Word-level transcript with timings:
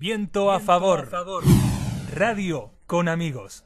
Viento 0.00 0.52
a 0.52 0.60
favor. 0.60 1.08
Radio 2.14 2.70
con 2.86 3.08
amigos. 3.08 3.64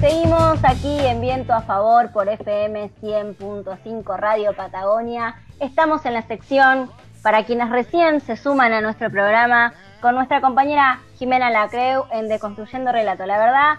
Seguimos 0.00 0.58
aquí 0.64 0.98
en 0.98 1.22
Viento 1.22 1.54
a 1.54 1.62
Favor 1.62 2.12
por 2.12 2.28
FM 2.28 2.90
100.5 3.00 4.18
Radio 4.18 4.54
Patagonia. 4.54 5.36
Estamos 5.60 6.04
en 6.04 6.12
la 6.12 6.22
sección 6.26 6.90
para 7.22 7.46
quienes 7.46 7.70
recién 7.70 8.20
se 8.20 8.36
suman 8.36 8.74
a 8.74 8.82
nuestro 8.82 9.10
programa 9.10 9.72
con 10.00 10.14
nuestra 10.14 10.40
compañera 10.40 11.00
Jimena 11.18 11.50
Lacreu 11.50 12.06
en 12.10 12.28
Deconstruyendo 12.28 12.90
Relato. 12.92 13.26
La 13.26 13.38
verdad, 13.38 13.78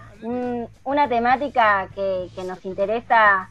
una 0.83 1.07
temática 1.09 1.87
que, 1.95 2.29
nos 2.45 2.63
interesa 2.65 3.49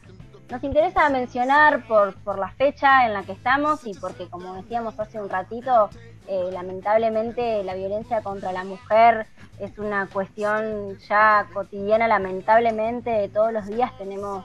nos 0.49 0.63
interesa 0.65 1.07
mencionar 1.09 1.87
por, 1.87 2.13
por 2.25 2.37
la 2.37 2.49
fecha 2.49 3.05
en 3.05 3.13
la 3.13 3.23
que 3.23 3.31
estamos 3.31 3.87
y 3.87 3.93
porque, 3.93 4.27
como 4.27 4.55
decíamos 4.55 4.99
hace 4.99 5.21
un 5.21 5.29
ratito, 5.29 5.89
eh, 6.27 6.49
lamentablemente 6.51 7.63
la 7.63 7.73
violencia 7.73 8.21
contra 8.21 8.51
la 8.51 8.65
mujer 8.65 9.27
es 9.59 9.77
una 9.77 10.07
cuestión 10.07 10.97
ya 11.07 11.47
cotidiana, 11.53 12.09
lamentablemente 12.09 13.29
todos 13.29 13.53
los 13.53 13.65
días 13.65 13.97
tenemos 13.97 14.43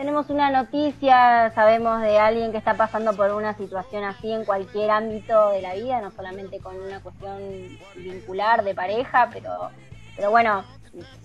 tenemos 0.00 0.30
una 0.30 0.50
noticia, 0.50 1.52
sabemos 1.54 2.00
de 2.00 2.16
alguien 2.16 2.52
que 2.52 2.56
está 2.56 2.72
pasando 2.72 3.14
por 3.14 3.32
una 3.32 3.54
situación 3.54 4.02
así 4.02 4.32
en 4.32 4.46
cualquier 4.46 4.90
ámbito 4.90 5.50
de 5.50 5.60
la 5.60 5.74
vida, 5.74 6.00
no 6.00 6.10
solamente 6.10 6.58
con 6.58 6.74
una 6.74 7.00
cuestión 7.00 7.36
vincular 7.96 8.64
de 8.64 8.74
pareja, 8.74 9.28
pero, 9.30 9.68
pero 10.16 10.30
bueno, 10.30 10.64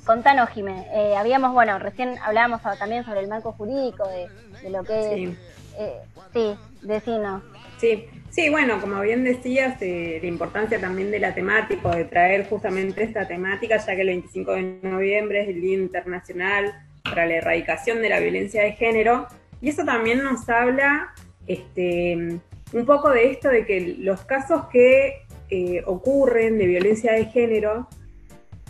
contanos, 0.06 0.50
Jimé. 0.50 0.88
Eh, 0.94 1.16
habíamos, 1.16 1.54
bueno, 1.54 1.80
recién 1.80 2.18
hablábamos 2.22 2.62
también 2.78 3.06
sobre 3.06 3.22
el 3.22 3.30
marco 3.30 3.54
jurídico 3.54 4.04
de, 4.10 4.70
lo 4.70 4.84
que 4.84 5.16
sí. 5.16 5.23
es. 5.23 5.80
Eh, 5.80 6.02
sí, 6.34 6.58
decinos. 6.82 7.44
Sí, 7.78 8.10
sí, 8.30 8.50
bueno, 8.50 8.82
como 8.82 9.00
bien 9.00 9.23
decías, 9.23 9.82
eh, 9.82 10.20
la 10.22 10.28
importancia 10.28 10.82
también 10.82 11.12
de 11.12 11.20
la 11.20 11.34
temática, 11.34 11.95
de 11.95 12.04
traer 12.04 12.50
justamente 12.50 13.04
esta 13.04 13.26
temática, 13.26 13.78
ya 13.78 13.95
que 13.95 14.02
el 14.02 14.08
25 14.08 14.52
de 14.52 14.80
noviembre 14.82 15.44
es 15.44 15.48
el 15.48 15.62
Día 15.62 15.76
Internacional 15.76 16.73
para 17.06 17.25
la 17.25 17.36
erradicación 17.36 18.02
de 18.02 18.09
la 18.09 18.20
violencia 18.20 18.64
de 18.64 18.73
género. 18.73 19.28
Y 19.61 19.70
eso 19.70 19.86
también 19.86 20.23
nos 20.23 20.48
habla 20.50 21.14
este, 21.48 22.39
un 22.73 22.86
poco 22.86 23.11
de 23.11 23.31
esto 23.31 23.50
de 23.50 23.66
que 23.66 23.95
los 24.00 24.22
casos 24.25 24.67
que 24.72 25.26
eh, 25.50 25.83
ocurren 25.86 26.58
de 26.58 26.66
violencia 26.66 27.14
de 27.14 27.26
género 27.26 27.88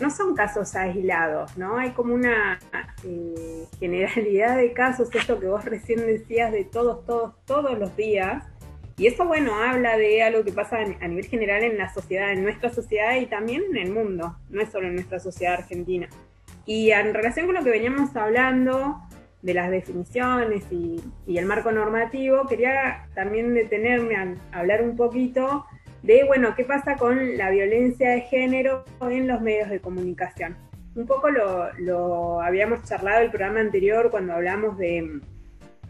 no 0.00 0.10
son 0.10 0.34
casos 0.34 0.74
aislados, 0.74 1.56
¿no? 1.56 1.78
Hay 1.78 1.90
como 1.90 2.14
una 2.14 2.58
eh, 3.04 3.64
generalidad 3.80 4.56
de 4.56 4.72
casos, 4.72 5.08
esto 5.14 5.40
que 5.40 5.46
vos 5.46 5.64
recién 5.64 6.00
decías, 6.00 6.52
de 6.52 6.64
todos, 6.64 7.06
todos, 7.06 7.34
todos 7.46 7.78
los 7.78 7.96
días. 7.96 8.44
Y 8.98 9.06
eso, 9.06 9.26
bueno, 9.26 9.54
habla 9.54 9.96
de 9.96 10.22
algo 10.22 10.44
que 10.44 10.52
pasa 10.52 10.78
a 10.78 11.08
nivel 11.08 11.26
general 11.26 11.62
en 11.62 11.78
la 11.78 11.92
sociedad, 11.92 12.32
en 12.32 12.42
nuestra 12.42 12.70
sociedad 12.70 13.16
y 13.16 13.26
también 13.26 13.62
en 13.70 13.76
el 13.76 13.92
mundo, 13.92 14.36
no 14.48 14.60
es 14.60 14.70
solo 14.70 14.86
en 14.86 14.94
nuestra 14.94 15.18
sociedad 15.18 15.54
argentina. 15.54 16.08
Y 16.66 16.90
en 16.90 17.14
relación 17.14 17.46
con 17.46 17.54
lo 17.54 17.64
que 17.64 17.70
veníamos 17.70 18.14
hablando 18.16 19.00
de 19.42 19.54
las 19.54 19.70
definiciones 19.70 20.64
y, 20.70 21.00
el 21.26 21.46
marco 21.46 21.70
normativo, 21.70 22.46
quería 22.48 23.06
también 23.14 23.54
detenerme 23.54 24.16
a 24.16 24.58
hablar 24.58 24.82
un 24.82 24.96
poquito 24.96 25.64
de, 26.02 26.24
bueno, 26.24 26.54
qué 26.56 26.64
pasa 26.64 26.96
con 26.96 27.36
la 27.36 27.50
violencia 27.50 28.10
de 28.10 28.22
género 28.22 28.84
en 29.00 29.28
los 29.28 29.40
medios 29.40 29.70
de 29.70 29.80
comunicación. 29.80 30.56
Un 30.96 31.06
poco 31.06 31.28
lo, 31.30 32.40
habíamos 32.40 32.82
charlado 32.84 33.22
el 33.22 33.30
programa 33.30 33.60
anterior 33.60 34.10
cuando 34.10 34.32
hablamos 34.32 34.76
de, 34.78 35.20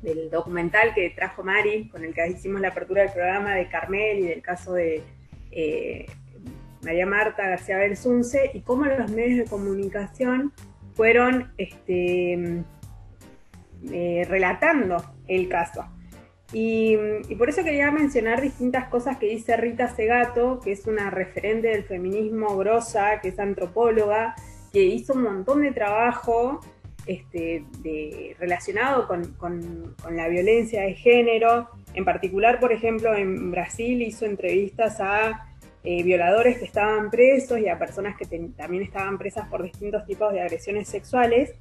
del 0.03 0.31
documental 0.31 0.93
que 0.95 1.11
trajo 1.11 1.43
Mari, 1.43 1.89
con 1.89 2.05
el 2.05 2.13
que 2.13 2.29
hicimos 2.29 2.61
la 2.61 2.69
apertura 2.69 3.03
del 3.03 3.13
programa 3.13 3.55
de 3.55 3.69
Carmel 3.69 4.19
y 4.19 4.29
del 4.29 4.43
caso 4.43 4.75
de 4.75 5.03
eh, 5.51 6.07
María 6.87 7.05
Marta 7.05 7.49
García 7.49 7.79
Belsunce, 7.79 8.53
y 8.55 8.61
cómo 8.61 8.85
los 8.85 9.11
medios 9.11 9.39
de 9.39 9.51
comunicación 9.51 10.53
fueron 10.95 11.53
este, 11.59 12.63
eh, 13.91 14.25
relatando 14.29 15.05
el 15.27 15.49
caso. 15.49 15.85
Y, 16.53 16.97
por 17.37 17.49
eso 17.49 17.65
quería 17.65 17.91
mencionar 17.91 18.41
distintas 18.41 18.87
cosas 18.87 19.17
que 19.17 19.27
dice 19.27 19.57
Rita 19.57 19.89
Segato, 19.89 20.61
que 20.61 20.71
es 20.71 20.87
una 20.87 21.11
referente 21.11 21.67
del 21.69 21.83
feminismo 21.83 22.57
grosa, 22.57 23.21
que 23.21 23.29
es 23.29 23.39
antropóloga, 23.41 24.37
que 24.73 24.85
hizo 24.85 25.15
un 25.15 25.25
montón 25.25 25.63
de 25.63 25.73
trabajo 25.73 26.61
este, 27.05 27.65
relacionado 28.39 29.09
con, 29.09 29.33
con, 29.35 29.97
la 30.13 30.29
violencia 30.29 30.83
de 30.83 30.95
género. 30.95 31.69
En 31.95 32.05
particular, 32.05 32.61
por 32.61 32.73
ejemplo, 32.73 33.13
en 33.17 33.51
Brasil 33.51 34.03
hizo 34.03 34.25
entrevistas 34.25 35.01
a 35.01 35.46
eh, 35.89 36.03
violadores 36.03 36.59
que 36.59 36.65
estaban 36.65 37.11
presos 37.11 37.61
y 37.61 37.69
a 37.69 37.79
personas 37.79 38.17
que 38.17 38.27
también 38.57 38.83
estaban 38.83 39.19
presas 39.19 39.47
por 39.47 39.63
distintos 39.63 40.05
tipos 40.05 40.33
de 40.33 40.41
agresiones 40.41 40.89
sexuales. 40.89 41.55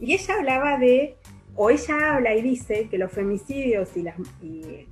Y 0.00 0.14
ella 0.14 0.34
hablaba 0.34 0.78
de, 0.78 1.14
o 1.54 1.70
ella 1.70 2.16
habla 2.16 2.34
y 2.34 2.42
dice 2.42 2.88
que 2.90 2.98
los 2.98 3.12
femicidios 3.12 3.96
y, 3.96 4.02
las, 4.02 4.16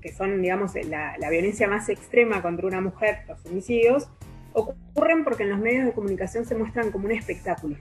que 0.00 0.12
son, 0.16 0.41
digamos, 0.41 0.72
la, 0.86 1.16
violencia 1.28 1.66
más 1.66 1.88
extrema 1.88 2.42
contra 2.42 2.64
una 2.69 2.80
mujer, 2.80 3.25
los 3.26 3.41
femicidios, 3.41 4.09
ocurren 4.53 5.25
porque 5.25 5.42
en 5.42 5.50
los 5.50 5.59
medios 5.59 5.86
de 5.86 5.92
comunicación 5.92 6.44
se 6.44 6.54
muestran 6.54 6.92
como 6.92 7.06
un 7.06 7.10
espectáculo. 7.10 7.75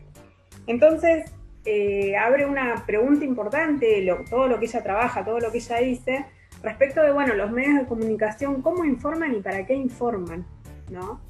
Entonces, 0.65 1.31
eh, 1.65 2.17
abre 2.17 2.47
una 2.47 2.83
pregunta 2.87 3.23
importante, 3.25 4.03
todo 4.27 4.47
lo 4.47 4.57
que 4.57 4.65
ella 4.65 4.81
trabaja, 4.81 5.23
todo 5.23 5.39
lo 5.39 5.51
que 5.51 5.59
ella 5.59 5.77
dice, 5.81 6.25
respecto 6.63 7.03
de, 7.03 7.11
bueno, 7.11 7.35
los 7.35 7.51
medios 7.51 7.77
de 7.77 7.85
comunicación, 7.85 8.63
cómo 8.63 8.85
informan 8.85 9.35
y 9.35 9.41
para 9.41 9.67
qué 9.67 9.75
informan. 9.75 10.47
¿No? 10.89 11.21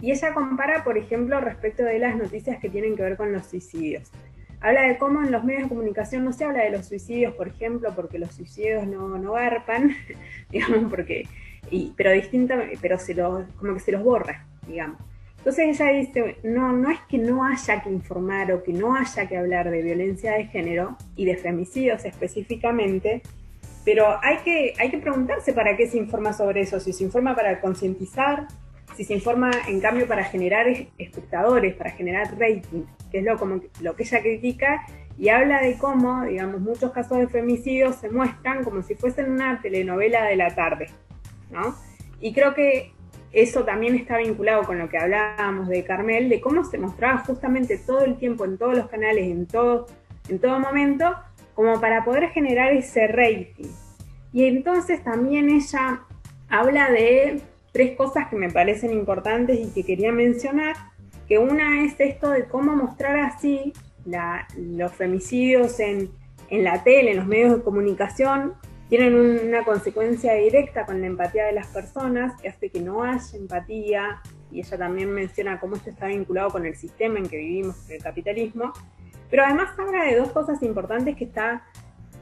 Y 0.00 0.10
ella 0.10 0.34
compara, 0.34 0.82
por 0.82 0.98
ejemplo, 0.98 1.40
respecto 1.40 1.84
de 1.84 1.98
las 1.98 2.16
noticias 2.16 2.58
que 2.58 2.68
tienen 2.68 2.96
que 2.96 3.02
ver 3.02 3.16
con 3.16 3.32
los 3.32 3.46
suicidios. 3.46 4.10
Habla 4.60 4.82
de 4.82 4.98
cómo 4.98 5.22
en 5.22 5.30
los 5.30 5.44
medios 5.44 5.64
de 5.64 5.68
comunicación 5.68 6.24
no 6.24 6.32
se 6.32 6.44
habla 6.44 6.64
de 6.64 6.70
los 6.70 6.86
suicidios, 6.86 7.34
por 7.34 7.48
ejemplo, 7.48 7.92
porque 7.94 8.18
los 8.18 8.34
suicidios 8.34 8.86
no, 8.86 9.18
no 9.18 9.32
garpan, 9.32 9.94
digamos, 10.50 10.90
porque, 10.90 11.26
pero 11.96 12.12
distinta, 12.12 12.60
pero 12.80 12.98
se 12.98 13.14
los, 13.14 13.44
como 13.56 13.74
que 13.74 13.80
se 13.80 13.92
los 13.92 14.02
borra, 14.02 14.46
digamos. 14.66 14.98
Entonces 15.38 15.80
ella 15.80 15.90
dice, 15.90 16.36
no, 16.44 16.72
no 16.72 16.88
es 16.88 17.00
que 17.08 17.18
no 17.18 17.44
haya 17.44 17.82
que 17.82 17.90
informar 17.90 18.52
o 18.52 18.62
que 18.62 18.72
no 18.72 18.94
haya 18.94 19.26
que 19.26 19.36
hablar 19.36 19.70
de 19.70 19.82
violencia 19.82 20.32
de 20.34 20.46
género 20.46 20.96
y 21.16 21.24
de 21.24 21.36
femicidios 21.36 22.04
específicamente, 22.04 23.22
pero 23.84 24.22
hay 24.22 24.36
que, 24.44 24.74
hay 24.78 24.90
que 24.90 24.98
preguntarse 24.98 25.52
para 25.52 25.76
qué 25.76 25.88
se 25.88 25.98
informa 25.98 26.32
sobre 26.32 26.60
eso, 26.60 26.78
si 26.78 26.92
se 26.92 27.02
informa 27.02 27.34
para 27.34 27.60
concientizar, 27.60 28.46
si 28.96 29.04
se 29.04 29.14
informa 29.14 29.50
en 29.68 29.80
cambio 29.80 30.06
para 30.06 30.24
generar 30.24 30.66
espectadores, 30.98 31.74
para 31.74 31.90
generar 31.90 32.28
rating, 32.38 32.84
que 33.10 33.18
es 33.18 33.24
lo, 33.24 33.38
como, 33.38 33.60
lo 33.80 33.96
que 33.96 34.02
ella 34.02 34.20
critica, 34.20 34.86
y 35.18 35.28
habla 35.28 35.60
de 35.60 35.76
cómo, 35.78 36.24
digamos, 36.24 36.60
muchos 36.60 36.92
casos 36.92 37.18
de 37.18 37.28
femicidios 37.28 37.96
se 37.96 38.10
muestran 38.10 38.64
como 38.64 38.82
si 38.82 38.94
fuesen 38.94 39.30
una 39.30 39.60
telenovela 39.60 40.24
de 40.24 40.36
la 40.36 40.54
tarde, 40.54 40.90
¿no? 41.50 41.76
Y 42.20 42.32
creo 42.32 42.54
que 42.54 42.92
eso 43.32 43.64
también 43.64 43.94
está 43.94 44.18
vinculado 44.18 44.62
con 44.64 44.78
lo 44.78 44.88
que 44.88 44.98
hablábamos 44.98 45.68
de 45.68 45.84
Carmel, 45.84 46.28
de 46.28 46.40
cómo 46.40 46.64
se 46.64 46.78
mostraba 46.78 47.18
justamente 47.18 47.78
todo 47.78 48.04
el 48.04 48.16
tiempo 48.16 48.44
en 48.44 48.58
todos 48.58 48.76
los 48.76 48.88
canales, 48.88 49.24
en 49.24 49.46
todo, 49.46 49.86
en 50.28 50.38
todo 50.38 50.58
momento, 50.60 51.14
como 51.54 51.80
para 51.80 52.04
poder 52.04 52.30
generar 52.30 52.72
ese 52.72 53.06
rating. 53.06 53.70
Y 54.32 54.44
entonces 54.44 55.02
también 55.02 55.50
ella 55.50 56.02
habla 56.48 56.90
de 56.90 57.42
tres 57.72 57.96
cosas 57.96 58.28
que 58.28 58.36
me 58.36 58.50
parecen 58.50 58.92
importantes 58.92 59.58
y 59.58 59.72
que 59.72 59.84
quería 59.84 60.12
mencionar, 60.12 60.76
que 61.26 61.38
una 61.38 61.84
es 61.84 61.94
esto 61.98 62.30
de 62.30 62.44
cómo 62.44 62.76
mostrar 62.76 63.18
así 63.18 63.72
los 64.56 64.92
femicidios 64.92 65.80
en, 65.80 66.10
la 66.50 66.84
tele, 66.84 67.12
en 67.12 67.16
los 67.16 67.26
medios 67.26 67.56
de 67.56 67.62
comunicación, 67.62 68.54
tienen 68.88 69.14
una 69.14 69.64
consecuencia 69.64 70.34
directa 70.34 70.84
con 70.84 71.00
la 71.00 71.06
empatía 71.06 71.46
de 71.46 71.52
las 71.52 71.68
personas, 71.68 72.38
que 72.40 72.48
hace 72.48 72.68
que 72.68 72.80
no 72.80 73.02
haya 73.02 73.38
empatía, 73.38 74.20
y 74.50 74.60
ella 74.60 74.76
también 74.76 75.10
menciona 75.10 75.58
cómo 75.58 75.76
esto 75.76 75.88
está 75.88 76.08
vinculado 76.08 76.50
con 76.50 76.66
el 76.66 76.76
sistema 76.76 77.18
en 77.18 77.26
que 77.26 77.38
vivimos, 77.38 77.88
el 77.88 78.02
capitalismo, 78.02 78.74
pero 79.30 79.44
además 79.44 79.70
habla 79.78 80.04
de 80.04 80.16
dos 80.16 80.30
cosas 80.30 80.62
importantes 80.62 81.16
que 81.16 81.24
está 81.24 81.64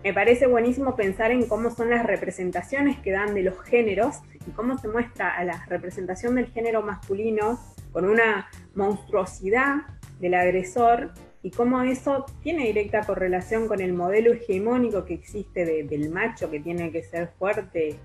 me 0.02 0.14
parece 0.14 0.47
buenísimo 0.47 0.97
pensar 0.97 1.31
en 1.31 1.47
cómo 1.47 1.70
son 1.70 1.91
las 1.91 2.06
representaciones 2.06 2.99
que 2.99 3.11
dan 3.11 3.35
de 3.35 3.43
los 3.43 3.61
géneros 3.62 4.20
y 4.47 4.50
cómo 4.52 4.79
se 4.79 4.88
muestra 4.88 5.37
a 5.37 5.44
la 5.44 5.67
representación 5.67 6.37
del 6.37 6.47
género 6.47 6.82
masculino 6.82 7.61
con 7.93 8.06
una 8.06 8.49
monstruosidad 8.75 9.82
del 10.19 10.35
agresor 10.35 11.12
y 11.43 11.50
cómo 11.50 11.82
eso 11.82 12.25
tiene 12.43 12.67
directa 12.67 13.02
correlación 13.02 13.69
con 13.69 13.81
el 13.81 13.93
modelo 13.93 14.32
hegemónico 14.32 15.05
que 15.05 15.14
existe 15.14 15.64
del 15.85 16.11
macho 16.11 16.50
que 16.50 16.61
tiene 16.61 16.91
que 16.91 17.02
ser 17.02 17.29
fuerte 17.38 17.97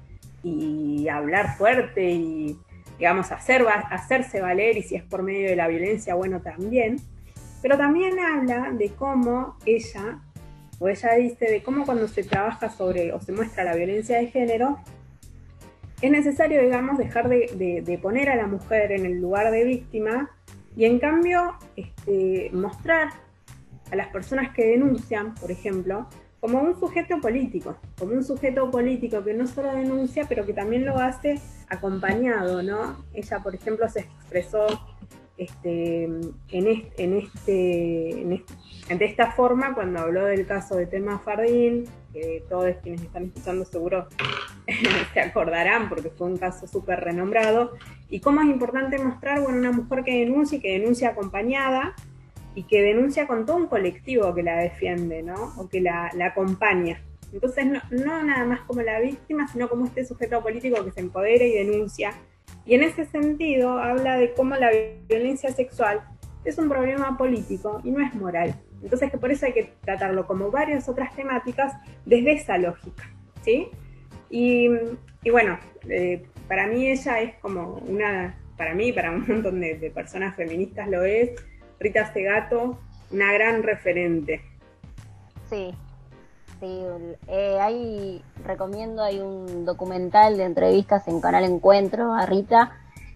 y 0.44 1.08
hablar 1.08 1.58
fuerte 1.58 2.12
y 2.12 2.60
digamos 2.98 3.32
hacer, 3.32 3.66
hacerse 3.90 4.42
valer 4.42 4.78
y 4.78 4.84
si 4.84 4.96
es 4.96 5.04
por 5.04 5.24
medio 5.24 5.50
de 5.50 5.56
la 5.56 5.68
violencia 5.68 6.16
bueno 6.16 6.42
también. 6.42 6.98
Pero 7.62 7.78
también 7.78 8.20
habla 8.20 8.72
de 8.72 8.90
cómo 8.90 9.58
ella 9.66 10.20
o 10.86 10.88
ella 10.88 11.16
dice 11.16 11.46
de 11.50 11.64
cómo 11.64 11.84
cuando 11.84 12.08
se 12.08 12.24
trabaja 12.24 12.70
sobre 12.70 13.12
o 13.12 13.20
se 13.20 13.32
muestra 13.32 13.64
la 13.64 13.76
violencia 13.76 14.20
de 14.20 14.28
género, 14.28 14.78
es 16.00 16.12
necesario, 16.12 16.62
digamos, 16.62 17.00
dejar 17.00 17.28
de, 17.28 18.00
poner 18.04 18.30
a 18.30 18.36
la 18.36 18.46
mujer 18.46 18.92
en 18.92 19.08
el 19.08 19.20
lugar 19.20 19.52
de 19.52 19.64
víctima 19.64 20.30
y 20.78 20.86
en 20.86 21.00
cambio 21.00 21.56
este, 21.76 22.52
mostrar 22.54 23.10
a 23.92 23.96
las 23.96 24.10
personas 24.10 24.54
que 24.54 24.64
denuncian, 24.64 25.34
por 25.34 25.50
ejemplo, 25.50 26.08
como 26.40 26.62
un 26.62 26.80
sujeto 26.80 27.20
político, 27.20 27.78
como 27.98 28.14
un 28.14 28.24
sujeto 28.24 28.70
político 28.70 29.24
que 29.24 29.34
no 29.34 29.48
solo 29.48 29.72
denuncia, 29.74 30.26
pero 30.30 30.46
que 30.46 30.54
también 30.54 30.86
lo 30.86 31.00
hace 31.00 31.42
acompañado, 31.68 32.62
¿no? 32.62 33.04
Ella, 33.12 33.40
por 33.40 33.56
ejemplo, 33.56 33.90
se 33.90 34.02
expresó 34.02 34.68
este, 35.38 36.04
en, 36.04 36.68
este, 36.68 37.04
en, 37.04 37.14
este, 38.32 38.96
de 38.96 39.06
esta 39.06 39.32
forma 39.32 39.74
cuando 39.74 40.00
habló 40.00 40.26
del 40.26 40.46
caso 40.46 40.76
de 40.76 40.86
Tema 40.86 41.20
Fardín, 41.20 41.86
que 42.14 42.44
todos 42.48 42.74
quienes 42.82 43.02
están 43.02 43.26
escuchando 43.26 43.66
seguro 43.66 44.08
se 45.14 45.20
acordarán 45.20 45.90
porque 45.90 46.10
fue 46.10 46.28
un 46.28 46.38
caso 46.38 46.68
súper 46.68 47.02
renombrado, 47.02 47.74
y 48.10 48.22
cómo 48.22 48.42
es 48.42 48.48
importante 48.48 48.98
mostrar, 48.98 49.42
bueno, 49.42 49.58
una 49.58 49.72
mujer 49.72 50.04
que 50.04 50.20
denuncia 50.20 50.58
y 50.58 50.62
que 50.62 50.80
denuncia 50.80 51.10
acompañada 51.10 51.96
y 52.54 52.64
que 52.64 52.82
denuncia 52.82 53.28
con 53.28 53.46
todo 53.46 53.58
un 53.58 53.68
colectivo 53.68 54.34
que 54.34 54.44
la 54.44 54.56
defiende, 54.56 55.22
¿no? 55.22 55.54
O 55.58 55.68
que 55.68 55.82
la, 55.82 56.12
acompaña. 56.24 57.02
Entonces, 57.34 57.66
no, 57.66 57.82
no 57.92 58.24
nada 58.24 58.46
más 58.46 58.62
como 58.62 58.82
la 58.82 59.02
víctima, 59.02 59.50
sino 59.50 59.68
como 59.68 59.86
este 59.86 60.06
sujeto 60.06 60.42
político 60.42 60.86
que 60.86 60.92
se 60.92 61.02
empodera 61.02 61.44
y 61.44 61.52
denuncia 61.52 62.14
y 62.66 62.76
en 62.76 62.84
ese 62.84 63.06
sentido 63.06 63.78
habla 63.78 64.18
de 64.18 64.34
cómo 64.34 64.56
la 64.56 64.72
violencia 65.08 65.52
sexual 65.52 66.02
es 66.44 66.58
un 66.58 66.70
problema 66.70 67.18
político 67.18 67.82
y 67.84 67.92
no 67.92 68.06
es 68.06 68.14
moral. 68.16 68.56
Entonces 68.82 69.12
que 69.12 69.18
por 69.18 69.32
eso 69.32 69.46
hay 69.46 69.54
que 69.54 69.74
tratarlo 69.82 70.28
como 70.28 70.52
varias 70.52 70.88
otras 70.90 71.16
temáticas 71.16 71.74
desde 72.06 72.34
esa 72.34 72.58
lógica. 72.58 73.04
¿sí? 73.42 73.68
Y, 74.30 74.70
bueno, 75.32 75.58
eh, 75.90 76.24
para 76.48 76.68
mí 76.68 76.88
ella 76.88 77.22
es 77.22 77.36
como 77.36 77.76
una, 77.88 78.38
para 78.58 78.74
mí, 78.74 78.92
para 78.92 79.12
un 79.12 79.26
montón 79.28 79.60
de, 79.60 79.76
de 79.76 79.92
personas 79.92 80.36
feministas 80.36 80.90
lo 80.90 81.04
es, 81.04 81.32
Rita 81.80 82.12
Segato, 82.12 82.80
una 83.12 83.32
gran 83.34 83.64
referente. 83.64 84.42
Sí, 85.50 85.74
Sí, 86.66 86.82
eh, 87.28 87.60
hay, 87.62 88.24
recomiendo, 88.44 89.04
hay 89.04 89.20
un 89.20 89.66
documental 89.66 90.36
de 90.36 90.46
entrevistas 90.46 91.08
en 91.08 91.22
Canal 91.22 91.44
Encuentro 91.44 92.12
a 92.14 92.26
Rita, 92.26 92.72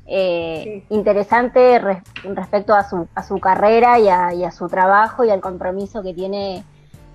eh, 0.06 0.86
interesante 0.90 1.80
respecto 1.80 2.75
a 2.75 2.88
su, 2.88 3.07
a 3.16 3.24
su 3.24 3.40
carrera 3.40 3.98
y 3.98 4.07
a, 4.07 4.51
su 4.51 4.68
trabajo 4.68 5.24
y 5.24 5.31
al 5.31 5.42
compromiso 5.42 6.04
que 6.04 6.13
tiene 6.13 6.63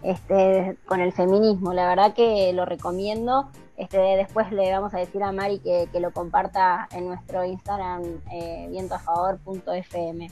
este, 0.02 0.76
con 0.86 1.00
el 1.00 1.12
feminismo. 1.12 1.72
La 1.72 1.86
verdad 1.86 2.14
que 2.14 2.52
lo 2.52 2.64
recomiendo. 2.64 3.48
Este, 3.76 3.98
después 3.98 4.50
le 4.50 4.72
vamos 4.72 4.92
a 4.92 4.98
decir 4.98 5.22
a 5.22 5.30
Mari 5.30 5.60
que, 5.60 5.88
lo 6.00 6.10
comparta 6.12 6.88
en 6.90 7.06
nuestro 7.06 7.44
Instagram, 7.44 8.02
eh, 8.32 8.66
vientoafavor.fm. 8.70 10.30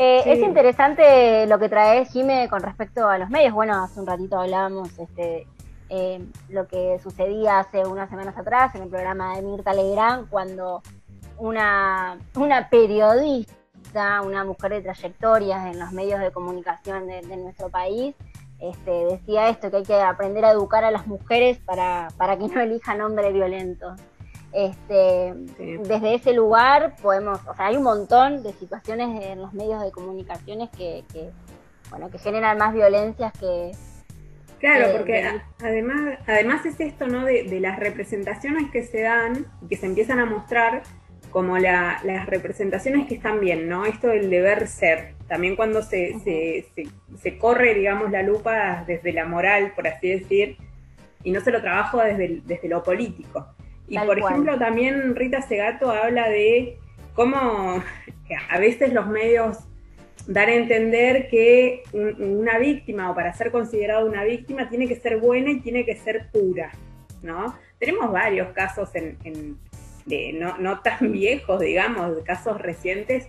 Eh, 0.00 0.22
es 0.26 0.38
interesante 0.38 1.44
lo 1.48 1.58
que 1.58 1.68
trae 1.68 2.04
Jime 2.04 2.48
con 2.48 2.62
respecto 2.62 3.08
a 3.08 3.18
los 3.18 3.30
medios. 3.30 3.52
Bueno, 3.52 3.82
hace 3.82 3.98
un 3.98 4.06
ratito 4.06 4.38
hablábamos 4.38 4.96
este, 4.96 5.44
eh, 5.88 6.24
lo 6.50 6.68
que 6.68 7.00
sucedía 7.02 7.58
hace 7.58 7.84
unas 7.84 8.08
semanas 8.08 8.38
atrás 8.38 8.72
en 8.76 8.82
el 8.82 8.90
programa 8.90 9.34
de 9.34 9.42
Mirta 9.42 9.72
Legrand, 9.72 10.28
cuando 10.28 10.82
una, 11.36 12.16
una 12.36 12.68
periodista, 12.70 14.22
una 14.22 14.44
mujer 14.44 14.74
de 14.74 14.82
trayectorias 14.82 15.66
en 15.66 15.80
los 15.80 15.90
medios 15.90 16.20
de 16.20 16.30
comunicación 16.30 17.08
de, 17.08 17.36
nuestro 17.36 17.68
país, 17.68 18.14
este, 18.60 18.90
decía 19.06 19.48
esto, 19.48 19.68
que 19.68 19.78
hay 19.78 19.82
que 19.82 20.00
aprender 20.00 20.44
a 20.44 20.52
educar 20.52 20.84
a 20.84 20.92
las 20.92 21.08
mujeres 21.08 21.58
para, 21.58 22.06
para 22.16 22.38
que 22.38 22.46
no 22.46 22.60
elijan 22.60 23.00
hombres 23.00 23.34
violentos. 23.34 24.00
Este, 24.52 25.34
Desde 25.82 26.14
ese 26.14 26.32
lugar 26.32 26.96
podemos, 27.02 27.40
o 27.46 27.54
sea, 27.54 27.66
hay 27.66 27.76
un 27.76 27.82
montón 27.82 28.42
de 28.42 28.52
situaciones 28.54 29.24
en 29.24 29.42
los 29.42 29.52
medios 29.52 29.82
de 29.82 29.90
comunicaciones 29.90 30.70
que, 30.70 31.04
bueno, 31.90 32.10
que 32.10 32.18
generan 32.18 32.56
más 32.58 32.72
violencias 32.72 33.32
que... 33.38 33.72
Claro, 34.58 34.96
porque 34.96 35.40
además, 35.62 36.18
además 36.26 36.66
es 36.66 36.80
esto, 36.80 37.06
¿no? 37.06 37.24
De, 37.24 37.60
las 37.60 37.78
representaciones 37.78 38.70
que 38.72 38.82
se 38.82 39.02
dan 39.02 39.46
y 39.62 39.68
que 39.68 39.76
se 39.76 39.86
empiezan 39.86 40.18
a 40.18 40.26
mostrar 40.26 40.82
como 41.30 41.58
las 41.58 42.26
representaciones 42.26 43.06
que 43.06 43.14
están 43.14 43.38
bien, 43.38 43.68
¿no? 43.68 43.84
Esto 43.86 44.08
del 44.08 44.30
deber 44.30 44.66
ser. 44.66 45.14
También 45.28 45.54
cuando 45.54 45.82
se, 45.82 46.18
se, 46.20 46.66
se, 47.22 47.38
corre, 47.38 47.74
digamos, 47.74 48.10
la 48.10 48.22
lupa 48.22 48.82
desde 48.86 49.12
la 49.12 49.26
moral, 49.26 49.72
por 49.76 49.86
así 49.86 50.08
decir, 50.08 50.56
y 51.22 51.30
no 51.30 51.40
se 51.40 51.52
lo 51.52 51.60
trabaja 51.60 52.02
desde, 52.04 52.40
desde 52.44 52.68
lo 52.68 52.82
político. 52.82 53.46
Y 53.88 53.98
por 53.98 54.18
ejemplo, 54.18 54.58
también 54.58 55.16
Rita 55.16 55.42
Segato 55.42 55.90
habla 55.90 56.28
de 56.28 56.78
cómo 57.14 57.82
a 58.50 58.58
veces 58.58 58.92
los 58.92 59.06
medios 59.06 59.58
dan 60.26 60.48
a 60.50 60.54
entender 60.54 61.28
que 61.30 61.82
una 61.92 62.58
víctima 62.58 63.10
o 63.10 63.14
para 63.14 63.32
ser 63.32 63.50
considerada 63.50 64.04
una 64.04 64.24
víctima 64.24 64.68
tiene 64.68 64.86
que 64.86 64.96
ser 64.96 65.18
buena 65.18 65.50
y 65.50 65.60
tiene 65.60 65.86
que 65.86 65.96
ser 65.96 66.28
pura, 66.30 66.70
¿no? 67.22 67.56
Tenemos 67.78 68.12
varios 68.12 68.52
casos 68.52 68.90
en, 68.94 69.58
de 70.04 70.32
no, 70.34 70.58
no 70.58 70.80
tan 70.80 71.12
viejos, 71.12 71.60
digamos, 71.60 72.22
casos 72.24 72.60
recientes 72.60 73.28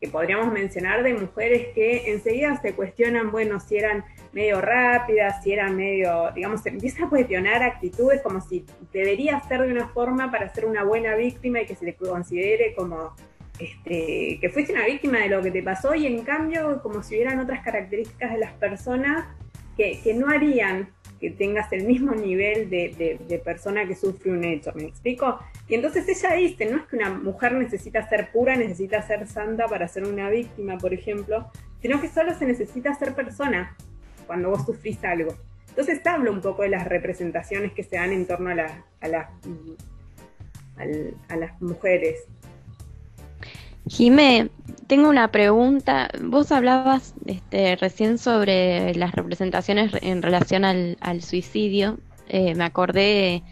que 0.00 0.08
podríamos 0.08 0.52
mencionar 0.52 1.02
de 1.02 1.14
mujeres 1.14 1.68
que 1.74 2.12
enseguida 2.12 2.60
se 2.60 2.74
cuestionan, 2.74 3.30
bueno, 3.30 3.58
si 3.60 3.76
eran 3.76 4.04
medio 4.32 4.60
rápidas, 4.60 5.42
si 5.42 5.52
eran 5.52 5.76
medio, 5.76 6.30
digamos, 6.34 6.62
se 6.62 6.68
empieza 6.68 7.04
a 7.04 7.08
cuestionar 7.08 7.62
actitudes 7.62 8.22
como 8.22 8.40
si 8.40 8.64
debería 8.92 9.40
ser 9.48 9.62
de 9.62 9.72
una 9.72 9.88
forma 9.88 10.30
para 10.30 10.52
ser 10.54 10.66
una 10.66 10.84
buena 10.84 11.16
víctima 11.16 11.60
y 11.60 11.66
que 11.66 11.74
se 11.74 11.84
le 11.84 11.94
considere 11.94 12.74
como 12.74 13.14
este, 13.58 14.38
que 14.40 14.50
fuiste 14.50 14.72
una 14.72 14.86
víctima 14.86 15.18
de 15.18 15.28
lo 15.28 15.42
que 15.42 15.50
te 15.50 15.62
pasó 15.62 15.94
y 15.94 16.06
en 16.06 16.22
cambio 16.22 16.80
como 16.80 17.02
si 17.02 17.16
hubieran 17.16 17.40
otras 17.40 17.64
características 17.64 18.32
de 18.32 18.38
las 18.38 18.52
personas 18.52 19.26
que, 19.78 20.12
no 20.12 20.28
harían 20.28 20.90
que 21.20 21.30
tengas 21.30 21.72
el 21.72 21.84
mismo 21.84 22.12
nivel 22.14 22.68
de, 22.68 23.40
persona 23.44 23.86
que 23.86 23.94
sufre 23.94 24.32
un 24.32 24.44
hecho, 24.44 24.72
¿me 24.74 24.84
explico? 24.84 25.38
Y 25.68 25.74
entonces 25.74 26.06
ella 26.08 26.34
dice, 26.34 26.66
no 26.66 26.78
es 26.78 26.86
que 26.86 26.96
una 26.96 27.10
mujer 27.10 27.52
necesita 27.52 28.06
ser 28.08 28.30
pura, 28.32 28.56
necesita 28.56 29.00
ser 29.02 29.26
santa 29.28 29.66
para 29.66 29.86
ser 29.86 30.04
una 30.04 30.28
víctima, 30.28 30.76
por 30.78 30.92
ejemplo, 30.92 31.50
sino 31.80 32.00
que 32.00 32.08
solo 32.08 32.34
se 32.34 32.44
necesita 32.44 32.92
ser 32.94 33.14
persona 33.14 33.76
cuando 34.26 34.50
vos 34.50 34.66
sufrís 34.66 35.02
algo. 35.04 35.34
Entonces 35.68 36.04
habla 36.06 36.32
un 36.32 36.40
poco 36.40 36.62
de 36.62 36.70
las 36.70 36.86
representaciones 36.86 37.72
que 37.72 37.84
se 37.84 37.96
dan 37.96 38.12
en 38.12 38.26
torno 38.26 38.50
a, 38.50 38.84
a 39.00 39.08
las 41.36 41.62
mujeres. 41.62 42.24
Jime, 43.88 44.50
tengo 44.86 45.08
una 45.08 45.30
pregunta. 45.30 46.10
Vos 46.22 46.52
hablabas 46.52 47.14
este, 47.26 47.76
recién 47.76 48.18
sobre 48.18 48.94
las 48.94 49.12
representaciones 49.12 49.92
en 50.02 50.22
relación 50.22 50.64
al, 50.64 51.22
suicidio. 51.22 51.98
Eh, 52.28 52.54
me 52.54 52.64
acordé 52.64 53.42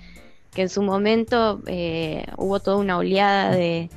que 0.52 0.62
en 0.62 0.68
su 0.68 0.82
momento 0.82 1.62
eh, 1.66 2.26
hubo 2.36 2.60
toda 2.60 2.76
una 2.76 2.98
oleada 2.98 3.54
de, 3.54 3.90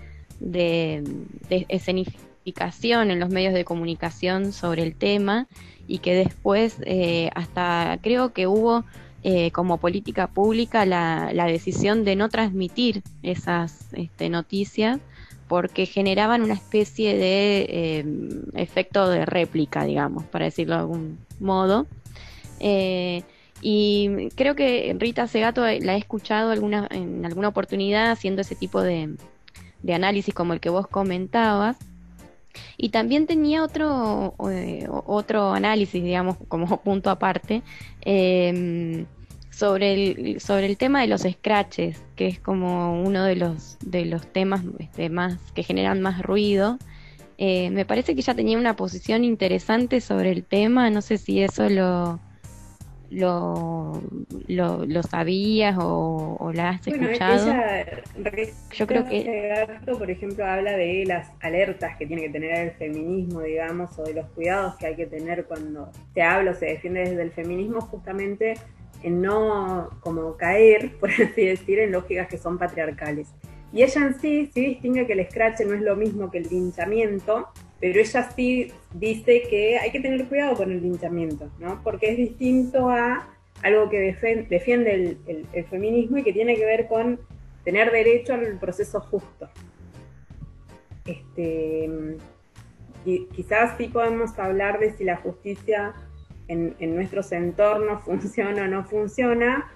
escenificación 1.50 3.12
en 3.12 3.19
los 3.19 3.29
medios 3.29 3.53
de 3.53 3.65
comunicación 3.65 4.53
sobre 4.53 4.84
el 4.84 4.96
tema 4.96 5.48
y 5.88 6.00
que 6.00 6.13
después 6.13 6.77
eh, 6.86 7.29
hasta 7.36 8.00
creo 8.01 8.31
que 8.34 8.48
hubo 8.48 8.86
como 9.51 9.79
política 9.79 10.27
pública 10.27 10.86
la, 10.86 11.31
la, 11.34 11.46
decisión 11.46 12.05
de 12.05 12.15
no 12.15 12.29
transmitir 12.29 13.03
esas 13.22 13.89
este, 13.91 14.29
noticias 14.29 15.01
porque 15.50 15.88
generaban 15.88 16.44
una 16.44 16.53
especie 16.53 17.18
de 17.18 17.65
eh, 17.68 18.06
efecto 18.53 19.10
de 19.10 19.25
réplica, 19.25 19.84
digamos, 19.84 20.24
para 20.25 20.46
decirlo 20.46 20.75
de 20.75 20.82
algún 20.82 21.18
modo. 21.39 21.88
Eh, 22.60 23.24
y 23.60 24.29
creo 24.36 24.56
que 24.56 24.96
Rita 24.98 25.27
Segato 25.27 25.63
la 25.63 25.96
he 25.96 25.98
escuchado 25.98 26.53
en 26.53 27.25
alguna 27.25 27.48
oportunidad 27.48 28.12
haciendo 28.12 28.41
ese 28.41 28.56
tipo 28.56 28.84
de, 28.84 29.15
análisis 29.91 30.36
como 30.36 30.53
el 30.53 30.60
que 30.60 30.70
vos 30.70 30.88
comentabas. 30.88 31.77
Y 32.77 32.89
también 32.89 33.25
tenía 33.25 33.63
otro, 33.63 34.36
eh, 34.51 34.88
otro 34.88 35.51
análisis, 35.51 36.03
digamos, 36.03 36.38
como 36.48 36.77
punto 36.84 37.10
aparte, 37.10 37.63
sobre 39.59 39.93
el, 39.93 40.39
sobre 40.39 40.67
el 40.67 40.77
tema 40.77 41.01
de 41.01 41.07
los 41.07 41.23
scratches, 41.23 42.01
que 42.15 42.27
es 42.27 42.39
como 42.39 43.03
uno 43.03 43.25
de 43.25 43.35
los, 43.35 43.77
de 43.85 44.05
los 44.05 44.25
temas 44.31 44.61
este, 44.79 45.09
más 45.09 45.37
que 45.53 45.63
generan 45.63 46.01
más 46.01 46.21
ruido. 46.21 46.77
Eh, 47.37 47.69
me 47.69 47.83
parece 47.83 48.15
que 48.15 48.21
ella 48.21 48.33
tenía 48.33 48.57
una 48.57 48.77
posición 48.77 49.25
interesante 49.25 49.99
sobre 49.99 50.31
el 50.31 50.45
tema, 50.45 50.89
no 50.89 51.01
sé 51.01 51.17
si 51.17 51.41
eso 51.41 51.67
lo, 51.67 52.21
lo, 53.09 54.01
lo, 54.47 54.85
lo 54.85 55.03
sabías 55.03 55.75
o, 55.77 56.51
la 56.53 56.69
has 56.69 56.87
escuchado. 56.87 57.53
Yo 58.71 58.87
creo 58.87 59.05
que 59.05 59.67
por 59.85 60.09
ejemplo, 60.09 60.45
habla 60.45 60.71
de 60.77 61.03
las 61.05 61.31
alertas 61.41 61.97
que 61.97 62.05
tiene 62.05 62.23
que 62.23 62.29
tener 62.29 62.55
el 62.55 62.71
feminismo, 62.71 63.41
digamos, 63.41 63.99
o 63.99 64.03
de 64.03 64.13
los 64.13 64.25
cuidados 64.29 64.77
que 64.77 64.87
hay 64.87 64.95
que 64.95 65.05
tener 65.05 65.45
cuando 65.45 65.91
se 66.13 66.21
habla 66.21 66.51
o 66.51 66.53
se 66.53 66.67
defiende 66.67 67.01
desde 67.01 67.23
el 67.23 67.31
feminismo, 67.31 67.81
justamente 67.81 68.55
en 69.03 69.22
no 69.22 69.89
como 70.01 70.36
caer, 70.38 70.96
por 71.00 71.10
así 71.12 71.46
decir, 71.46 71.79
en 71.79 71.91
lógicas 71.91 72.27
que 72.27 72.38
son 72.38 72.58
patriarcales. 72.58 73.29
Y 73.72 73.84
ella 73.84 74.01
en 74.01 74.20
sí 74.20 74.50
sí 74.53 74.65
distingue 74.65 75.06
que 75.06 75.13
el 75.13 75.27
scratch 75.29 75.62
no 75.62 75.74
es 75.74 75.82
lo 75.82 75.96
mismo 75.96 76.32
que 76.32 76.39
el 76.39 76.50
linchamiento, 76.50 77.48
pero 77.79 78.00
ella 78.00 78.29
sí 78.36 78.72
dice 78.94 79.44
que 79.50 79.77
hay 79.77 79.91
que 79.91 80.00
tener 80.00 80.25
cuidado 80.25 80.56
con 80.56 80.72
el 80.72 80.82
linchamiento, 80.82 81.50
¿no? 81.60 81.82
Porque 81.84 82.12
es 82.12 82.18
distinto 82.18 82.89
a 82.89 83.29
algo 83.62 83.89
que 83.89 84.15
defiende 84.50 85.18
el, 85.27 85.65
feminismo 85.70 86.18
y 86.18 86.24
que 86.24 86.34
tiene 86.34 86.56
que 86.56 86.65
ver 86.65 86.88
con 86.88 87.20
tener 87.63 87.91
derecho 87.91 88.34
al 88.34 88.58
proceso 88.58 89.00
justo. 89.01 89.50
Este, 91.06 92.18
quizás 93.36 93.77
sí 93.77 93.88
podemos 93.88 94.38
hablar 94.39 94.79
de 94.79 94.94
si 94.94 95.03
la 95.03 95.18
justicia 95.18 95.94
en, 96.50 96.96
nuestros 96.96 97.32
entornos 97.32 98.03
funciona 98.06 98.63
o 98.63 98.68
no 98.68 98.84
funciona, 98.84 99.72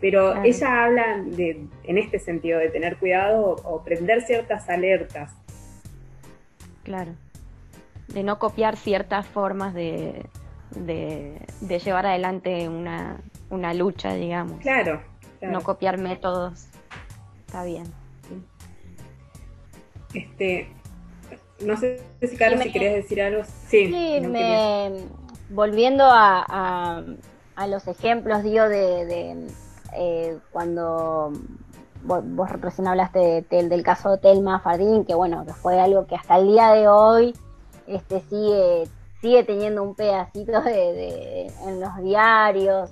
pero 0.00 0.44
ella 0.44 0.84
habla 0.84 1.22
de, 1.24 1.66
en 1.84 1.98
este 1.98 2.18
sentido 2.18 2.58
de 2.58 2.68
tener 2.68 2.98
cuidado 2.98 3.56
o 3.64 3.82
prender 3.82 4.20
ciertas 4.22 4.68
alertas. 4.68 5.32
Claro 6.84 7.12
de 8.08 8.22
no 8.22 8.38
copiar 8.38 8.76
ciertas 8.76 9.26
formas 9.26 9.74
de, 9.74 10.26
de, 10.70 11.78
llevar 11.78 12.06
adelante 12.06 12.68
una, 12.68 13.20
una, 13.50 13.74
lucha, 13.74 14.14
digamos. 14.14 14.60
Claro, 14.60 15.02
No 15.42 15.62
copiar 15.62 15.98
métodos. 15.98 16.68
Está 17.46 17.64
bien. 17.64 17.84
Este, 20.14 20.68
no 21.64 21.76
sé 21.76 22.00
si 22.22 22.36
Carlos, 22.36 22.62
si 22.62 22.72
querías 22.72 22.94
decir 22.94 23.20
algo. 23.20 23.42
Sí, 23.68 23.88
me, 23.88 24.92
volviendo 25.50 26.04
a, 26.04 27.02
a, 27.56 27.66
los 27.66 27.86
ejemplos, 27.88 28.42
digo, 28.42 28.68
de, 28.68 29.48
eh, 29.94 30.38
cuando 30.52 31.32
vos, 32.02 32.22
vos, 32.24 32.50
recién 32.60 32.88
hablaste 32.88 33.42
del 33.50 33.82
caso 33.82 34.10
de 34.10 34.18
Telma 34.18 34.60
Fardín, 34.60 35.04
que 35.04 35.14
bueno, 35.14 35.44
que 35.46 35.52
fue 35.52 35.80
algo 35.80 36.06
que 36.06 36.16
hasta 36.16 36.36
el 36.38 36.48
día 36.48 36.70
de 36.72 36.88
hoy 36.88 37.34
este 37.86 38.20
sigue 38.20 38.88
sigue 39.20 39.44
teniendo 39.44 39.82
un 39.82 39.94
pedacito 39.94 40.60
de, 40.62 41.46
en 41.66 41.80
los 41.80 41.96
diarios 42.02 42.90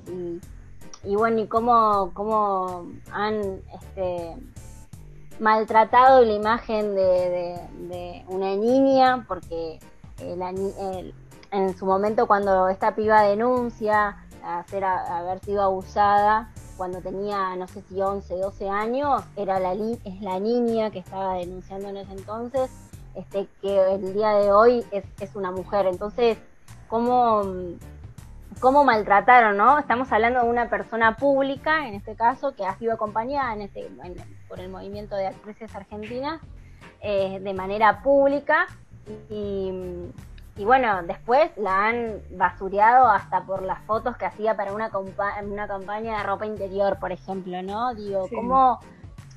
y, 1.04 1.14
bueno 1.14 1.40
y 1.40 1.46
cómo, 1.46 2.10
cómo 2.14 2.86
han 3.12 3.60
este, 3.72 4.34
maltratado 5.38 6.22
la 6.22 6.32
imagen 6.32 6.94
de, 6.94 8.24
una 8.28 8.56
niña 8.56 9.24
porque 9.28 9.78
en 11.54 11.76
su 11.76 11.86
momento 11.86 12.26
cuando 12.26 12.68
esta 12.68 12.94
piba 12.94 13.22
denuncia 13.22 14.16
hacer, 14.44 14.84
haber 14.84 15.38
sido 15.40 15.62
abusada 15.62 16.50
cuando 16.76 17.00
tenía 17.00 17.54
no 17.56 17.68
sé 17.68 17.82
si 17.82 18.00
11, 18.00 18.34
12 18.36 18.68
años, 18.68 19.22
era 19.36 19.60
la, 19.60 19.72
es 19.72 20.20
la 20.20 20.40
niña 20.40 20.90
que 20.90 20.98
estaba 20.98 21.34
denunciando 21.34 21.88
en 21.88 21.98
ese 21.98 22.12
entonces 22.12 22.70
este, 23.14 23.46
que 23.62 23.94
el 23.94 24.12
día 24.12 24.34
de 24.34 24.52
hoy 24.52 24.84
es, 24.90 25.04
es 25.20 25.36
una 25.36 25.52
mujer. 25.52 25.86
Entonces, 25.86 26.36
¿cómo, 26.88 27.42
¿cómo 28.60 28.84
maltrataron, 28.84 29.56
no? 29.56 29.78
Estamos 29.78 30.10
hablando 30.10 30.42
de 30.42 30.48
una 30.48 30.68
persona 30.68 31.16
pública, 31.16 31.86
en 31.86 31.94
este 31.94 32.16
caso, 32.16 32.54
que 32.54 32.66
ha 32.66 32.76
sido 32.76 32.94
acompañada 32.94 33.54
en 33.54 33.62
este, 33.62 33.88
por 34.48 34.58
el 34.58 34.68
movimiento 34.68 35.14
de 35.14 35.28
actrices 35.28 35.74
argentinas 35.74 36.40
eh, 37.00 37.38
de 37.40 37.54
manera 37.54 38.02
pública 38.02 38.66
y, 39.30 39.72
bueno, 40.62 41.02
después 41.02 41.50
la 41.56 41.88
han 41.88 42.20
basureado 42.30 43.08
hasta 43.08 43.44
por 43.44 43.62
las 43.62 43.82
fotos 43.84 44.16
que 44.16 44.24
hacía 44.24 44.56
para 44.56 44.72
una, 44.72 44.90
una 45.42 45.66
campaña 45.66 46.18
de 46.18 46.22
ropa 46.22 46.46
interior, 46.46 46.98
por 47.00 47.10
ejemplo, 47.10 47.60
¿no? 47.62 47.92
Digo, 47.94 48.28
¿cómo 48.32 48.78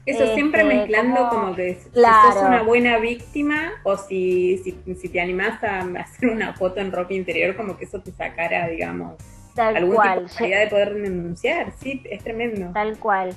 eso 0.07 0.25
siempre 0.35 0.61
este, 0.61 0.73
mezclando 0.73 1.27
como, 1.29 1.53
que 1.53 1.75
si 1.75 1.89
sos 1.89 2.43
una 2.43 2.63
buena 2.63 2.97
víctima 2.97 3.73
o 3.83 3.97
si, 3.97 4.57
si, 4.59 5.09
te 5.09 5.19
animás 5.19 5.61
a 5.63 5.81
hacer 5.99 6.29
una 6.29 6.53
foto 6.53 6.79
en 6.79 6.93
ropa 6.93 7.13
interior, 7.13 7.57
como 7.57 7.77
que 7.77 7.83
eso 7.83 7.99
te 7.99 8.11
sacara, 8.13 8.67
digamos, 8.67 9.15
Tal 9.53 9.75
alguna 9.75 10.15
cual. 10.15 10.29
de 10.39 10.67
poder 10.69 10.93
denunciar. 10.93 11.73
Sí, 11.77 12.01
es 12.09 12.23
tremendo. 12.23 12.71
Tal 12.73 12.97
cual. 12.99 13.35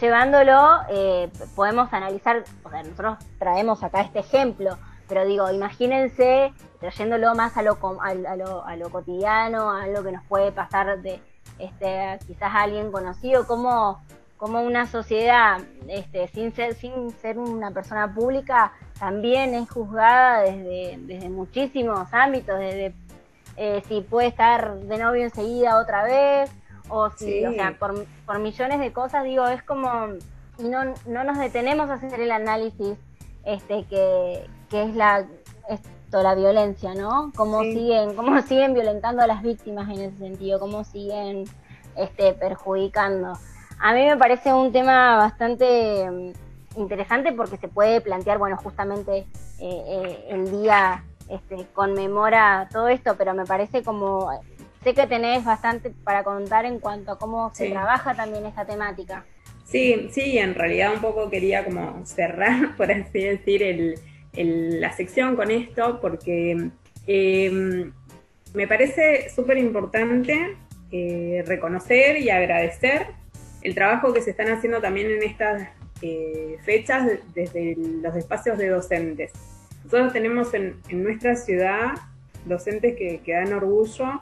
Llevándolo, 0.00 0.78
eh, 0.90 1.28
podemos 1.56 1.92
analizar, 1.92 2.44
o 2.62 2.70
sea, 2.70 2.82
nosotros 2.84 3.18
traemos 3.40 3.82
acá 3.82 4.02
este 4.02 4.20
ejemplo, 4.20 4.78
pero 5.08 5.26
digo, 5.26 5.50
imagínense 5.50 6.52
trayéndolo 6.80 7.34
más 7.34 7.56
a 7.56 7.62
lo, 7.62 7.78
a, 8.00 8.14
lo, 8.14 8.64
a 8.64 8.76
lo 8.76 8.90
cotidiano, 8.90 9.70
a 9.70 9.86
lo 9.86 10.02
que 10.02 10.12
nos 10.12 10.24
puede 10.24 10.52
pasar 10.52 11.00
de 11.00 11.20
este, 11.58 12.18
quizás 12.26 12.54
a 12.54 12.62
alguien 12.62 12.90
conocido, 12.90 13.46
cómo 13.46 14.00
como 14.42 14.60
una 14.60 14.88
sociedad, 14.88 15.60
este, 15.86 16.26
sin 16.26 16.52
ser, 16.52 16.74
sin 16.74 17.12
ser 17.12 17.38
una 17.38 17.70
persona 17.70 18.12
pública, 18.12 18.72
también 18.98 19.54
es 19.54 19.70
juzgada 19.70 20.42
desde, 20.42 20.98
desde 20.98 21.28
muchísimos 21.28 22.12
ámbitos, 22.12 22.58
desde 22.58 22.92
eh, 23.56 23.84
si 23.86 24.00
puede 24.00 24.26
estar 24.26 24.80
de 24.80 24.98
novio 24.98 25.22
enseguida 25.22 25.78
otra 25.78 26.02
vez, 26.02 26.50
o 26.88 27.08
si, 27.10 27.46
o 27.46 27.52
sea, 27.52 27.76
por, 27.78 28.04
por, 28.26 28.40
millones 28.40 28.80
de 28.80 28.92
cosas, 28.92 29.22
digo, 29.22 29.46
es 29.46 29.62
como, 29.62 30.08
y 30.58 30.64
no, 30.64 30.92
no 31.06 31.22
nos 31.22 31.38
detenemos 31.38 31.88
a 31.88 31.94
hacer 31.94 32.20
el 32.20 32.32
análisis 32.32 32.98
este 33.44 33.84
que, 33.84 34.44
que 34.72 34.84
es 34.84 34.96
la 34.96 35.26
esto, 35.68 36.22
la 36.22 36.34
violencia, 36.34 36.94
¿no? 36.94 37.30
Cómo 37.36 37.62
siguen, 37.62 38.14
cómo 38.16 38.40
siguen 38.48 38.72
violentando 38.72 39.22
a 39.22 39.26
las 39.26 39.42
víctimas 39.42 39.88
en 39.90 40.00
ese 40.00 40.16
sentido, 40.16 40.58
cómo 40.58 40.82
siguen 40.82 41.44
este 41.96 42.32
perjudicando. 42.32 43.34
A 43.78 43.92
mí 43.92 44.06
me 44.06 44.16
parece 44.16 44.52
un 44.52 44.72
tema 44.72 45.16
bastante 45.18 46.10
mm, 46.10 46.80
interesante 46.80 47.32
porque 47.32 47.58
se 47.58 47.68
puede 47.68 48.00
plantear, 48.00 48.38
bueno, 48.38 48.56
justamente 48.56 49.18
eh, 49.18 49.26
eh, 49.60 50.24
el 50.30 50.50
día 50.50 51.04
este, 51.28 51.66
conmemora 51.74 52.66
todo 52.72 52.88
esto, 52.88 53.14
pero 53.18 53.34
me 53.34 53.44
parece 53.44 53.82
como, 53.82 54.30
sé 54.82 54.94
que 54.94 55.06
tenés 55.06 55.44
bastante 55.44 55.90
para 56.02 56.24
contar 56.24 56.64
en 56.64 56.78
cuanto 56.78 57.12
a 57.12 57.18
cómo 57.18 57.54
se 57.54 57.70
trabaja 57.70 58.14
también 58.14 58.46
esta 58.46 58.64
temática. 58.64 59.26
Sí, 59.64 60.08
sí, 60.12 60.38
en 60.38 60.54
realidad 60.54 60.94
un 60.94 61.00
poco 61.00 61.28
quería 61.28 61.62
como 61.62 62.04
cerrar, 62.06 62.74
por 62.76 62.90
así 62.90 63.20
decir, 63.20 63.62
el, 63.62 63.98
la 64.34 64.92
sección 64.92 65.36
con 65.36 65.50
esto, 65.50 66.00
porque 66.00 66.70
em, 67.06 67.92
me 68.54 68.66
parece 68.66 69.30
súper 69.30 69.58
importante 69.58 70.56
eh, 70.90 71.42
reconocer 71.46 72.18
y 72.18 72.30
agradecer 72.30 73.06
el 73.62 73.74
trabajo 73.74 74.12
que 74.12 74.22
se 74.22 74.30
están 74.30 74.48
haciendo 74.48 74.80
también 74.80 75.10
en 75.10 75.22
estas 75.22 75.68
eh, 76.02 76.58
fechas 76.64 77.08
desde 77.34 77.76
los 77.76 78.16
espacios 78.16 78.58
de 78.58 78.68
docentes. 78.68 79.32
Nosotros 79.84 80.12
tenemos 80.12 80.52
en, 80.54 80.80
nuestra 80.90 81.36
ciudad 81.36 81.92
docentes 82.44 82.96
que, 82.96 83.32
dan 83.32 83.52
orgullo 83.52 84.18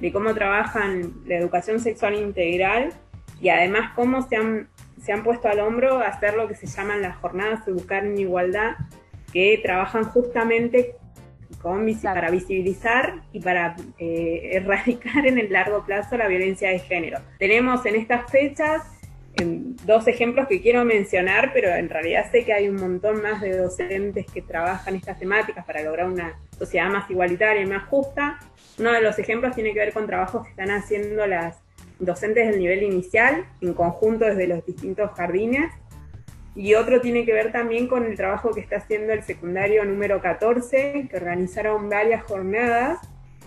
de 0.00 0.12
cómo 0.12 0.34
trabajan 0.34 1.12
la 1.26 1.36
educación 1.36 1.80
sexual 1.80 2.14
integral 2.14 2.92
y 3.40 3.48
además 3.48 3.92
cómo 3.94 4.22
se 4.28 4.36
han, 4.36 4.68
se 5.02 5.12
han 5.12 5.22
puesto 5.24 5.48
al 5.48 5.60
hombro 5.60 5.98
a 5.98 6.08
hacer 6.08 6.34
lo 6.34 6.48
que 6.48 6.54
se 6.54 6.66
llaman 6.66 7.02
las 7.02 7.16
jornadas 7.16 7.66
Educar 7.66 8.04
en 8.04 8.18
Igualdad, 8.18 8.76
que 9.34 9.60
trabajan 9.62 10.04
justamente 10.04 10.94
con, 11.60 11.86
para 12.02 12.30
visibilizar 12.30 13.22
y 13.32 13.40
para 13.40 13.76
eh, 13.98 14.50
erradicar 14.52 15.26
en 15.26 15.38
el 15.38 15.52
largo 15.52 15.84
plazo 15.84 16.16
la 16.16 16.28
violencia 16.28 16.70
de 16.70 16.78
género. 16.78 17.18
Tenemos 17.38 17.84
en 17.84 17.96
estas 17.96 18.30
fechas 18.30 18.82
dos 19.84 20.06
ejemplos 20.06 20.46
que 20.46 20.60
quiero 20.60 20.84
mencionar, 20.84 21.50
pero 21.52 21.68
en 21.70 21.88
realidad 21.88 22.30
sé 22.30 22.44
que 22.44 22.52
hay 22.52 22.68
un 22.68 22.76
montón 22.76 23.20
más 23.20 23.40
de 23.40 23.56
docentes 23.56 24.26
que 24.32 24.42
trabajan 24.42 24.94
estas 24.94 25.18
temáticas 25.18 25.64
para 25.64 25.82
lograr 25.82 26.06
una 26.06 26.38
sociedad 26.56 26.88
más 26.88 27.10
igualitaria 27.10 27.62
y 27.62 27.66
más 27.66 27.84
justa. 27.88 28.38
Uno 28.78 28.92
de 28.92 29.00
los 29.00 29.18
ejemplos 29.18 29.54
tiene 29.54 29.72
que 29.72 29.80
ver 29.80 29.92
con 29.92 30.06
trabajos 30.06 30.44
que 30.44 30.50
están 30.50 30.70
haciendo 30.70 31.26
las 31.26 31.58
docentes 31.98 32.48
del 32.48 32.60
nivel 32.60 32.82
inicial, 32.82 33.44
en 33.60 33.74
conjunto 33.74 34.24
desde 34.24 34.46
los 34.46 34.64
distintos 34.64 35.10
jardines, 35.12 35.72
y 36.56 36.74
otro 36.74 37.00
tiene 37.00 37.24
que 37.24 37.32
ver 37.32 37.50
también 37.50 37.88
con 37.88 38.04
el 38.04 38.16
trabajo 38.16 38.52
que 38.52 38.60
está 38.60 38.76
haciendo 38.76 39.12
el 39.12 39.22
secundario 39.22 39.84
número 39.84 40.20
14, 40.20 41.08
que 41.10 41.16
organizaron 41.16 41.88
varias 41.88 42.22
jornadas 42.22 43.00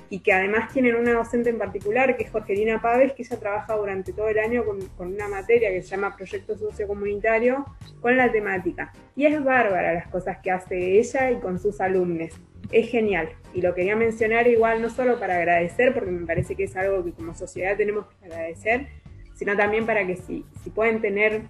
y 0.10 0.20
que 0.20 0.34
además 0.34 0.72
tienen 0.72 0.96
una 0.96 1.14
docente 1.14 1.50
en 1.50 1.58
particular, 1.58 2.16
que 2.16 2.24
es 2.24 2.32
Jorgelina 2.32 2.82
Paves, 2.82 3.14
que 3.14 3.24
ella 3.24 3.40
trabaja 3.40 3.76
durante 3.76 4.14
todo 4.14 4.28
el 4.30 4.40
año 4.40 4.64
con, 4.66 5.08
una 5.08 5.28
materia 5.28 5.70
que 5.70 5.82
se 5.82 5.90
llama 5.90 6.16
Proyecto 6.16 6.58
Sociocomunitario 6.58 7.66
con 8.02 8.16
la 8.16 8.32
temática. 8.32 8.94
Y 9.16 9.26
es 9.26 9.44
bárbara 9.44 9.94
las 9.94 10.08
cosas 10.08 10.38
que 10.40 10.52
hace 10.52 11.00
ella 11.00 11.32
y 11.32 11.40
con 11.40 11.60
sus 11.60 11.82
alumnos. 11.82 12.32
Es 12.72 12.90
genial. 12.90 13.30
Y 13.54 13.62
lo 13.62 13.74
quería 13.74 13.96
mencionar 13.96 14.48
igual 14.48 14.82
no 14.82 14.90
solo 14.90 15.20
para 15.20 15.38
agradecer, 15.38 15.94
porque 15.94 16.12
me 16.12 16.26
parece 16.26 16.56
que 16.56 16.66
es 16.66 16.76
algo 16.76 17.04
que 17.04 17.12
como 17.12 17.34
sociedad 17.34 17.76
tenemos 17.76 18.08
que 18.08 18.26
agradecer, 18.26 18.88
sino 19.36 19.56
también 19.56 19.86
para 19.86 20.06
que 20.06 20.16
si, 20.16 20.46
si 20.64 20.70
pueden 20.70 21.02
tener, 21.02 21.44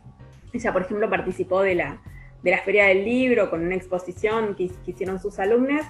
ella 0.54 0.74
por 0.74 0.84
ejemplo 0.84 1.10
participó 1.10 1.62
de 1.62 1.76
la, 1.76 2.02
de 2.44 2.52
la 2.52 2.60
Feria 2.60 2.86
del 2.86 3.06
Libro 3.06 3.50
con 3.50 3.66
una 3.66 3.76
exposición 3.76 4.56
que, 4.56 4.72
hicieron 4.86 5.20
sus 5.20 5.40
alumnos, 5.40 5.86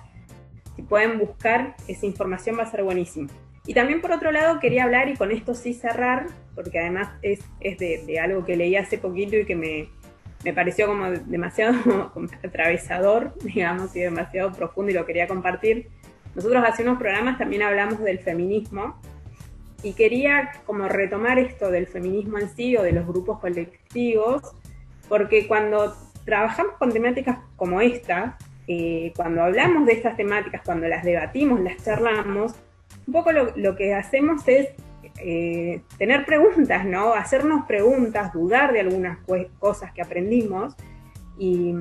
si 0.76 0.82
pueden 0.82 1.20
buscar 1.20 1.76
esa 1.88 2.06
información 2.06 2.58
va 2.58 2.64
a 2.64 2.72
ser 2.72 2.84
buenísimo. 2.84 3.30
Y 3.66 3.74
también 3.74 4.00
por 4.00 4.12
otro 4.12 4.32
lado 4.32 4.60
quería 4.60 4.86
hablar, 4.86 5.10
y 5.10 5.16
con 5.16 5.32
esto 5.32 5.54
sí 5.54 5.74
cerrar, 5.74 6.28
porque 6.56 6.80
además 6.80 7.10
es, 7.22 7.42
es 7.60 7.78
de, 7.78 8.04
de, 8.06 8.20
algo 8.20 8.46
que 8.46 8.56
leí 8.56 8.78
hace 8.78 8.98
poquito 8.98 9.36
y 9.36 9.46
que 9.46 9.56
me, 9.56 9.90
me 10.44 10.54
pareció 10.54 10.88
como 10.88 11.10
demasiado 11.10 12.12
atravesador, 12.44 13.34
digamos, 13.44 13.96
y 13.96 14.00
demasiado 14.00 14.52
profundo 14.54 14.92
y 14.92 14.94
lo 14.94 15.06
quería 15.06 15.28
compartir. 15.28 15.90
Nosotros 16.36 16.64
hace 16.66 16.84
unos 16.84 17.00
programas 17.00 17.38
también 17.38 17.64
hablamos 17.64 18.00
del 18.04 18.20
feminismo 18.20 19.02
y 19.88 19.94
quería 19.94 20.52
como 20.66 20.90
retomar 20.90 21.40
esto 21.40 21.72
del 21.72 21.88
feminismo 21.88 22.40
en 22.40 22.50
sí 22.50 22.76
o 22.76 22.84
de 22.84 22.92
los 22.92 23.08
grupos 23.08 23.40
colectivos, 23.40 24.42
porque 25.08 25.48
cuando 25.48 25.96
trabajamos 26.26 26.74
con 26.74 26.92
temáticas 26.92 27.38
como 27.56 27.80
esta, 27.80 28.38
eh, 28.68 29.14
cuando 29.16 29.44
hablamos 29.44 29.86
de 29.86 29.94
estas 29.94 30.18
temáticas, 30.18 30.62
cuando 30.66 30.90
las 30.90 31.06
debatimos, 31.06 31.62
las 31.62 31.82
charlamos, 31.82 32.54
un 33.06 33.14
poco 33.14 33.32
lo, 33.32 33.76
que 33.78 33.94
hacemos 33.94 34.46
es 34.50 34.68
eh, 35.22 35.80
tener 35.98 36.26
preguntas, 36.26 36.84
¿no? 36.84 37.14
Hacernos 37.14 37.66
preguntas, 37.66 38.34
dudar 38.34 38.74
de 38.74 38.82
algunas 38.82 39.20
cosas 39.58 39.94
que 39.94 40.02
aprendimos 40.02 40.76
y, 41.40 41.74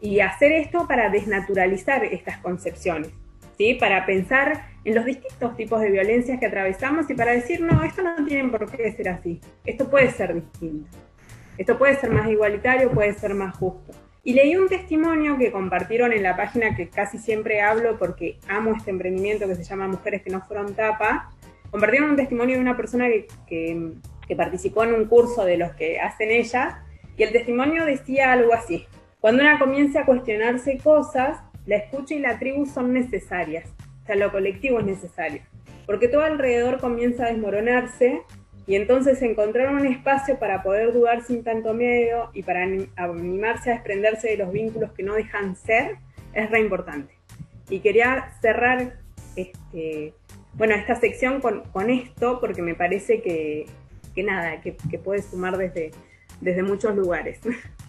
y 0.00 0.20
hacer 0.20 0.52
esto 0.52 0.86
para 0.86 1.10
desnaturalizar 1.10 2.04
estas 2.04 2.38
concepciones, 2.38 3.10
¿sí? 3.56 3.74
Para 3.74 4.06
pensar 4.06 4.68
en 4.84 4.94
los 4.94 5.04
distintos 5.04 5.56
tipos 5.56 5.80
de 5.80 5.90
violencias 5.90 6.38
que 6.38 6.46
atravesamos 6.46 7.10
y 7.10 7.14
para 7.14 7.32
decir, 7.32 7.60
no, 7.60 7.82
esto 7.82 8.02
no 8.02 8.24
tiene 8.24 8.48
por 8.48 8.70
qué 8.70 8.92
ser 8.92 9.08
así, 9.08 9.40
esto 9.64 9.90
puede 9.90 10.10
ser 10.10 10.34
distinto, 10.34 10.96
esto 11.58 11.76
puede 11.76 11.96
ser 11.96 12.10
más 12.10 12.28
igualitario, 12.30 12.90
puede 12.90 13.12
ser 13.14 13.34
más 13.34 13.56
justo. 13.56 13.92
Y 14.22 14.32
leí 14.32 14.56
un 14.56 14.68
testimonio 14.68 15.38
que 15.38 15.52
compartieron 15.52 16.12
en 16.12 16.24
la 16.24 16.36
página 16.36 16.74
que 16.74 16.88
casi 16.88 17.16
siempre 17.16 17.60
hablo 17.60 17.96
porque 17.96 18.38
amo 18.48 18.74
este 18.76 18.90
emprendimiento 18.90 19.46
que 19.46 19.54
se 19.54 19.62
llama 19.62 19.86
Mujeres 19.86 20.22
que 20.22 20.30
no 20.30 20.40
fueron 20.40 20.74
tapa. 20.74 21.30
Compartieron 21.70 22.10
un 22.10 22.16
testimonio 22.16 22.56
de 22.56 22.60
una 22.60 22.76
persona 22.76 23.06
que, 23.06 23.28
que, 23.46 23.92
que 24.26 24.34
participó 24.34 24.82
en 24.82 24.94
un 24.94 25.04
curso 25.04 25.44
de 25.44 25.56
los 25.56 25.72
que 25.76 26.00
hacen 26.00 26.32
ellas 26.32 26.74
y 27.16 27.22
el 27.22 27.30
testimonio 27.30 27.84
decía 27.84 28.32
algo 28.32 28.52
así. 28.52 28.86
Cuando 29.20 29.42
una 29.42 29.60
comienza 29.60 30.00
a 30.00 30.06
cuestionarse 30.06 30.78
cosas, 30.78 31.38
la 31.66 31.76
escucha 31.76 32.14
y 32.14 32.20
la 32.20 32.38
tribu 32.38 32.66
son 32.66 32.92
necesarias 32.92 33.68
o 34.02 34.08
sea, 34.08 34.14
lo 34.14 34.30
colectivo 34.30 34.78
es 34.78 34.86
necesario. 34.86 35.42
Porque 35.84 36.06
todo 36.06 36.22
alrededor 36.22 36.78
comienza 36.78 37.24
a 37.24 37.32
desmoronarse 37.32 38.22
y 38.64 38.76
entonces 38.76 39.20
encontrar 39.20 39.74
un 39.74 39.84
espacio 39.84 40.38
para 40.38 40.62
poder 40.62 40.92
dudar 40.92 41.24
sin 41.24 41.42
tanto 41.42 41.74
miedo 41.74 42.30
y 42.32 42.44
para 42.44 42.62
animarse 42.94 43.70
a 43.70 43.74
desprenderse 43.74 44.28
de 44.28 44.36
los 44.36 44.52
vínculos 44.52 44.92
que 44.92 45.02
no 45.02 45.14
dejan 45.14 45.56
ser 45.56 45.96
es 46.34 46.48
re 46.50 46.60
importante. 46.60 47.14
Y 47.68 47.80
quería 47.80 48.32
cerrar 48.40 49.00
este, 49.34 50.14
bueno, 50.54 50.76
esta 50.76 50.94
sección 50.94 51.40
con, 51.40 51.90
esto 51.90 52.38
porque 52.38 52.62
me 52.62 52.76
parece 52.76 53.22
que, 53.22 53.66
nada, 54.22 54.60
que, 54.60 54.76
que, 54.88 54.98
puede 55.00 55.20
sumar 55.20 55.56
desde, 55.56 55.90
desde 56.40 56.62
muchos 56.62 56.94
lugares. 56.94 57.40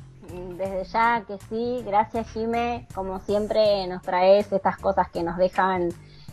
Desde 0.58 0.84
ya 0.86 1.24
que 1.26 1.38
sí, 1.50 1.84
gracias 1.86 2.30
Jime, 2.32 2.88
como 2.94 3.20
siempre 3.20 3.88
nos 3.88 4.02
traes 4.02 4.52
estas 4.52 4.78
cosas 4.78 5.10
que 5.10 5.24
nos 5.24 5.38
dejan 5.38 5.90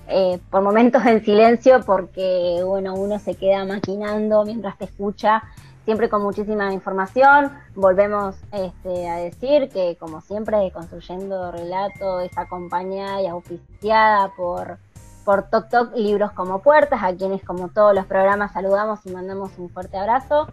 eh, 0.08 0.38
por 0.50 0.62
momentos 0.62 1.04
en 1.06 1.24
silencio 1.24 1.80
porque 1.84 2.60
bueno, 2.64 2.94
uno 2.94 3.18
se 3.18 3.34
queda 3.34 3.64
maquinando 3.64 4.44
mientras 4.44 4.76
te 4.78 4.86
escucha, 4.86 5.44
siempre 5.84 6.08
con 6.08 6.22
muchísima 6.22 6.72
información. 6.72 7.52
Volvemos 7.74 8.34
este, 8.52 9.08
a 9.08 9.16
decir 9.16 9.68
que 9.68 9.96
como 9.98 10.20
siempre 10.20 10.70
Construyendo 10.72 11.52
Relato 11.52 12.20
es 12.20 12.36
acompañada 12.36 13.22
y 13.22 13.26
auspiciada 13.28 14.32
por, 14.36 14.78
por 15.24 15.48
Toc 15.50 15.68
Toc 15.68 15.96
Libros 15.96 16.32
como 16.32 16.62
Puertas, 16.62 17.02
a 17.02 17.14
quienes 17.14 17.44
como 17.44 17.68
todos 17.68 17.94
los 17.94 18.06
programas 18.06 18.52
saludamos 18.52 19.06
y 19.06 19.10
mandamos 19.10 19.52
un 19.58 19.70
fuerte 19.70 19.96
abrazo. 19.96 20.48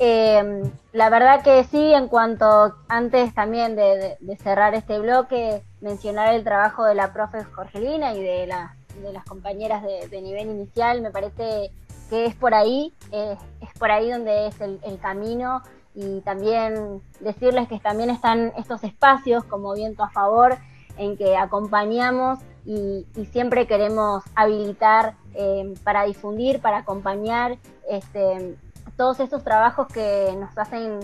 Eh, 0.00 0.62
la 0.92 1.10
verdad 1.10 1.42
que 1.42 1.64
sí, 1.64 1.92
en 1.92 2.08
cuanto 2.08 2.74
antes 2.88 3.34
también 3.34 3.74
de, 3.74 4.16
cerrar 4.42 4.74
este 4.74 4.98
bloque, 4.98 5.62
mencionar 5.80 6.34
el 6.34 6.44
trabajo 6.44 6.84
de 6.84 6.94
la 6.94 7.12
profe 7.12 7.44
Jorgelina 7.44 8.14
y 8.14 8.22
de 8.22 8.46
la 8.46 8.74
de 9.02 9.12
las 9.12 9.24
compañeras 9.24 9.82
de, 9.82 10.22
nivel 10.22 10.48
inicial, 10.48 11.02
me 11.02 11.10
parece 11.10 11.70
que 12.10 12.26
es 12.26 12.34
por 12.34 12.52
ahí, 12.54 12.92
es 13.12 13.78
por 13.78 13.92
ahí 13.92 14.10
donde 14.10 14.48
es 14.48 14.60
el, 14.60 14.98
camino. 15.00 15.62
Y 15.94 16.20
también 16.20 17.00
decirles 17.20 17.68
que 17.68 17.80
también 17.80 18.10
están 18.10 18.52
estos 18.56 18.84
espacios 18.84 19.44
como 19.44 19.74
viento 19.74 20.02
a 20.02 20.10
favor 20.10 20.56
en 20.96 21.16
que 21.16 21.36
acompañamos 21.36 22.40
y, 22.64 23.06
siempre 23.32 23.66
queremos 23.66 24.22
habilitar 24.34 25.14
eh, 25.34 25.74
para 25.84 26.04
difundir, 26.04 26.60
para 26.60 26.78
acompañar 26.78 27.56
este, 27.88 28.56
todos 28.98 29.20
estos 29.20 29.42
trabajos 29.42 29.86
que 29.88 30.28
nos 30.38 30.58
hacen. 30.58 30.98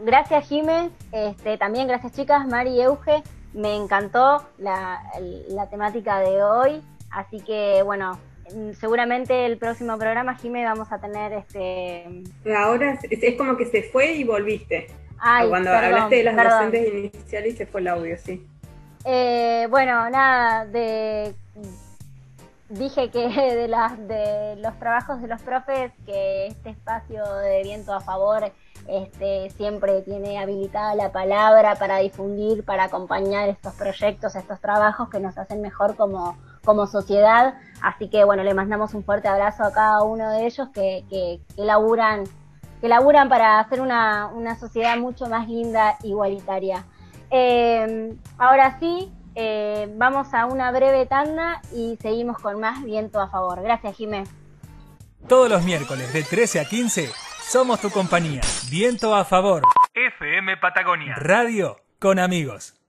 Gracias 0.00 0.48
Jiménez, 0.48 0.92
este, 1.12 1.58
también 1.58 1.86
gracias 1.86 2.12
chicas, 2.12 2.46
Mari 2.46 2.70
y 2.70 2.82
Euge, 2.82 3.22
me 3.52 3.76
encantó 3.76 4.44
la, 4.58 5.00
temática 5.70 6.20
de 6.20 6.42
hoy, 6.42 6.82
así 7.10 7.40
que 7.40 7.82
bueno, 7.82 8.18
seguramente 8.78 9.44
el 9.44 9.58
próximo 9.58 9.98
programa, 9.98 10.36
Jime, 10.36 10.64
vamos 10.64 10.92
a 10.92 10.98
tener 10.98 11.32
este... 11.32 12.22
Ahora 12.56 12.96
es, 13.10 13.36
como 13.36 13.56
que 13.56 13.66
se 13.66 13.82
fue 13.82 14.12
y 14.12 14.24
volviste. 14.24 14.86
Cuando 15.48 15.72
hablaste 15.72 16.16
de 16.16 16.24
las 16.24 16.36
docentes 16.36 16.88
iniciales 16.88 17.56
se 17.56 17.66
fue 17.66 17.80
el 17.80 17.88
audio, 17.88 18.16
sí. 18.18 18.46
Eh, 19.04 19.66
bueno, 19.68 20.08
nada, 20.10 20.64
de 20.66 21.34
dije 22.72 23.10
que 23.10 23.28
de 23.56 23.68
las 23.68 23.96
de 24.08 24.56
los 24.56 24.78
trabajos 24.78 25.20
de 25.20 25.28
los 25.28 25.40
profes 25.42 25.92
que 26.06 26.46
este 26.46 26.70
espacio 26.70 27.24
de 27.36 27.62
viento 27.62 27.92
a 27.92 28.00
favor 28.00 28.52
este, 28.88 29.50
siempre 29.50 30.02
tiene 30.02 30.38
habilitada 30.38 30.96
la 30.96 31.12
palabra 31.12 31.76
para 31.76 31.98
difundir, 31.98 32.64
para 32.64 32.84
acompañar 32.84 33.48
estos 33.48 33.74
proyectos, 33.74 34.34
estos 34.34 34.60
trabajos 34.60 35.08
que 35.08 35.20
nos 35.20 35.38
hacen 35.38 35.60
mejor 35.60 35.94
como, 35.94 36.36
sociedad. 36.88 37.54
Así 37.80 38.08
que 38.08 38.24
bueno, 38.24 38.42
le 38.42 38.54
mandamos 38.54 38.94
un 38.94 39.04
fuerte 39.04 39.28
abrazo 39.28 39.62
a 39.62 39.72
cada 39.72 40.02
uno 40.02 40.30
de 40.32 40.46
ellos 40.46 40.68
que, 40.74 41.04
que, 41.08 41.40
que 41.54 41.64
laburan, 41.64 42.24
que 42.80 42.88
laburan 42.88 43.28
para 43.28 43.60
hacer 43.60 43.80
una, 43.80 44.26
una 44.26 44.58
sociedad 44.58 44.96
mucho 44.96 45.26
más 45.26 45.48
linda, 45.48 45.96
igualitaria. 46.02 46.84
Eh, 47.30 48.16
ahora 48.36 48.78
sí, 48.80 49.12
eh, 49.34 49.88
vamos 49.96 50.34
a 50.34 50.46
una 50.46 50.70
breve 50.70 51.06
tanda 51.06 51.60
y 51.74 51.96
seguimos 52.00 52.38
con 52.38 52.60
más 52.60 52.82
viento 52.84 53.20
a 53.20 53.28
favor. 53.28 53.62
Gracias, 53.62 53.96
Jimé. 53.96 54.24
Todos 55.28 55.48
los 55.48 55.62
miércoles 55.64 56.12
de 56.12 56.22
13 56.22 56.60
a 56.60 56.64
15 56.64 57.08
somos 57.42 57.80
tu 57.80 57.90
compañía. 57.90 58.40
Viento 58.70 59.14
a 59.14 59.24
favor. 59.24 59.62
FM 59.94 60.56
Patagonia. 60.56 61.14
Radio 61.16 61.80
con 61.98 62.18
amigos. 62.18 62.81